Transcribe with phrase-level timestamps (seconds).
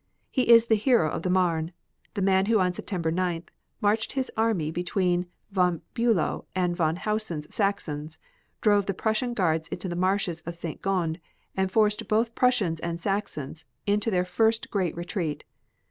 [0.31, 1.73] He is the hero of the Marne,
[2.15, 3.49] the man who on September 9th
[3.81, 8.17] marched his army between Von Bulow and Von Hausen's Saxons,
[8.61, 10.81] drove the Prussian Guards into the marshes of St.
[10.81, 11.19] Gond
[11.55, 15.43] and forced both Prussians and Saxons into their first great retreat.